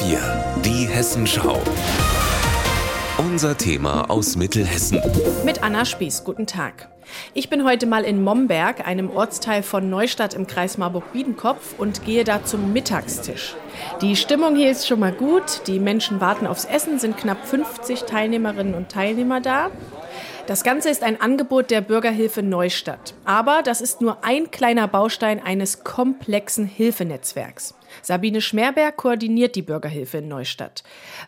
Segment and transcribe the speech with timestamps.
[0.00, 0.18] HR4,
[0.64, 1.58] die Hessenschau.
[3.18, 4.98] Unser Thema aus Mittelhessen.
[5.44, 6.88] Mit Anna Spieß, guten Tag.
[7.34, 12.24] Ich bin heute mal in Momberg, einem Ortsteil von Neustadt im Kreis Marburg-Biedenkopf und gehe
[12.24, 13.56] da zum Mittagstisch.
[14.00, 18.04] Die Stimmung hier ist schon mal gut, die Menschen warten aufs Essen, sind knapp 50
[18.04, 19.70] Teilnehmerinnen und Teilnehmer da.
[20.46, 23.12] Das Ganze ist ein Angebot der Bürgerhilfe Neustadt.
[23.26, 27.74] Aber das ist nur ein kleiner Baustein eines komplexen Hilfenetzwerks.
[28.02, 30.82] Sabine Schmerberg koordiniert die Bürgerhilfe in Neustadt.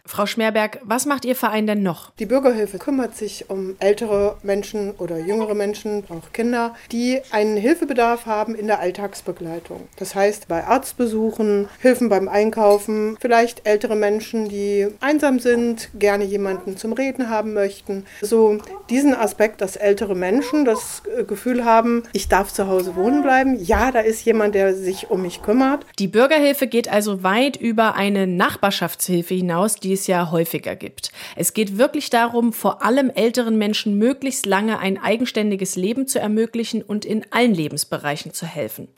[0.07, 2.13] Frau Schmerberg, was macht Ihr Verein denn noch?
[2.19, 8.27] Die Bürgerhilfe kümmert sich um ältere Menschen oder jüngere Menschen, auch Kinder, die einen Hilfebedarf
[8.27, 9.89] haben in der Alltagsbegleitung.
[9.97, 16.77] Das heißt, bei Arztbesuchen, Hilfen beim Einkaufen, vielleicht ältere Menschen, die einsam sind, gerne jemanden
[16.77, 18.05] zum Reden haben möchten.
[18.21, 18.59] So
[18.91, 23.63] diesen Aspekt, dass ältere Menschen das Gefühl haben, ich darf zu Hause wohnen bleiben.
[23.63, 25.87] Ja, da ist jemand, der sich um mich kümmert.
[25.99, 31.11] Die Bürgerhilfe Hilfe geht also weit über eine Nachbarschaftshilfe hinaus, die es ja häufiger gibt.
[31.35, 36.83] Es geht wirklich darum, vor allem älteren Menschen möglichst lange ein eigenständiges Leben zu ermöglichen
[36.83, 38.89] und in allen Lebensbereichen zu helfen.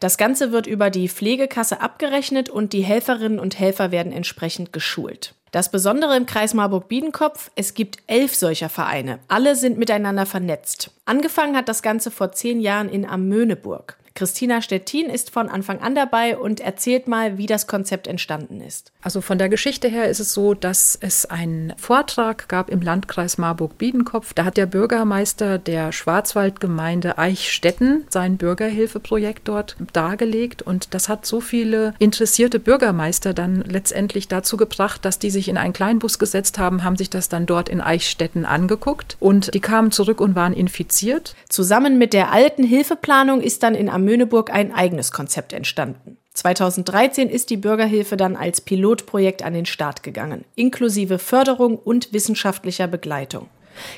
[0.00, 5.34] Das Ganze wird über die Pflegekasse abgerechnet und die Helferinnen und Helfer werden entsprechend geschult.
[5.52, 9.20] Das Besondere im Kreis Marburg-Biedenkopf, es gibt elf solcher Vereine.
[9.28, 10.90] Alle sind miteinander vernetzt.
[11.04, 13.98] Angefangen hat das Ganze vor zehn Jahren in Amöneburg.
[14.16, 18.92] Christina Stettin ist von Anfang an dabei und erzählt mal, wie das Konzept entstanden ist.
[19.02, 23.38] Also von der Geschichte her ist es so, dass es einen Vortrag gab im Landkreis
[23.38, 24.32] Marburg-Biedenkopf.
[24.32, 31.40] Da hat der Bürgermeister der Schwarzwaldgemeinde Eichstätten sein Bürgerhilfeprojekt dort dargelegt und das hat so
[31.40, 36.84] viele interessierte Bürgermeister dann letztendlich dazu gebracht, dass die sich in einen Kleinbus gesetzt haben,
[36.84, 41.34] haben sich das dann dort in Eichstätten angeguckt und die kamen zurück und waren infiziert.
[41.48, 46.18] Zusammen mit der alten Hilfeplanung ist dann in Möhneburg ein eigenes Konzept entstanden.
[46.34, 52.88] 2013 ist die Bürgerhilfe dann als Pilotprojekt an den Start gegangen, inklusive Förderung und wissenschaftlicher
[52.88, 53.48] Begleitung.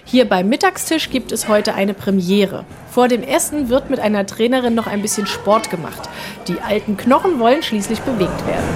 [0.05, 2.65] Hier beim Mittagstisch gibt es heute eine Premiere.
[2.91, 6.09] Vor dem Essen wird mit einer Trainerin noch ein bisschen Sport gemacht.
[6.49, 8.69] Die alten Knochen wollen schließlich bewegt werden.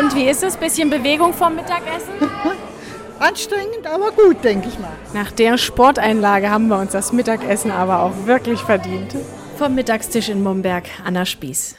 [0.00, 0.56] Und wie ist es?
[0.56, 2.12] Bisschen Bewegung vorm Mittagessen?
[3.20, 4.92] Anstrengend, aber gut, denke ich mal.
[5.12, 9.14] Nach der Sporteinlage haben wir uns das Mittagessen aber auch wirklich verdient.
[9.56, 11.76] Vom Mittagstisch in Momberg, Anna Spieß.